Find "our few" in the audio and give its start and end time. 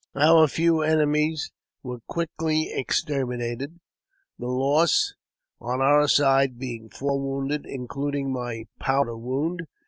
0.15-0.81